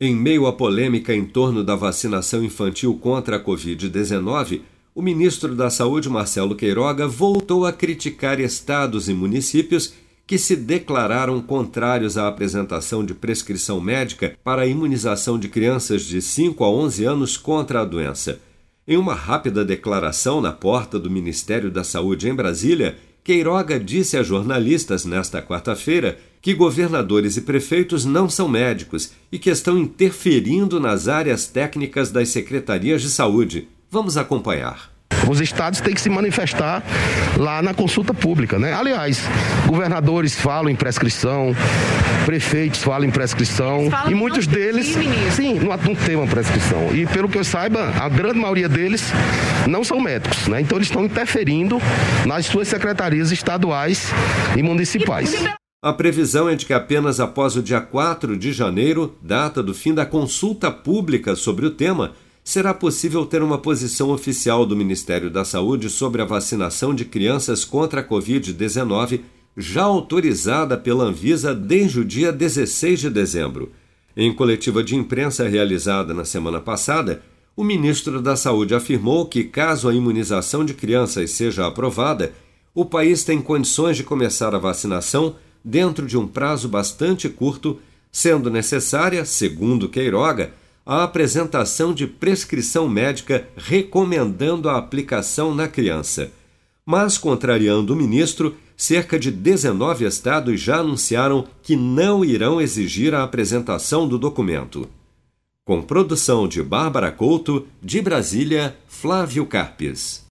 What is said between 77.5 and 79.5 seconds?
o ministro da Saúde afirmou que,